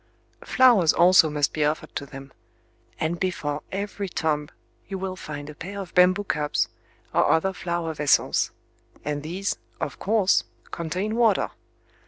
[0.43, 2.33] Flowers also must be offered to them;
[2.99, 4.49] and before every tomb
[4.87, 6.69] you will find a pair of bamboo cups,
[7.13, 8.49] or other flower vessels;
[9.05, 11.51] and these, of course, contain water.